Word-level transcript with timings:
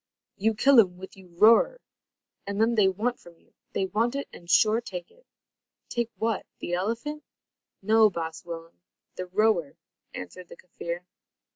"You 0.35 0.55
kill 0.55 0.79
um 0.79 0.97
with 0.97 1.15
you 1.15 1.27
roer, 1.27 1.79
and 2.47 2.59
then 2.59 2.73
they 2.73 2.87
want 2.87 3.19
from 3.19 3.37
you. 3.37 3.53
They 3.73 3.85
want 3.85 4.15
it, 4.15 4.27
and 4.33 4.49
sure 4.49 4.81
take 4.81 5.11
it." 5.11 5.27
"Take 5.89 6.09
what 6.15 6.43
the 6.57 6.73
elephant?" 6.73 7.23
"No, 7.83 8.09
baas 8.09 8.43
Willem, 8.43 8.81
the 9.13 9.27
roer," 9.27 9.75
answered 10.15 10.49
the 10.49 10.57
Kaffir. 10.57 11.01